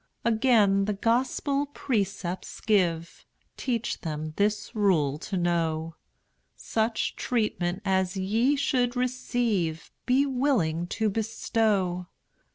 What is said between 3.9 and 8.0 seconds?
them this rule to know, Such treatment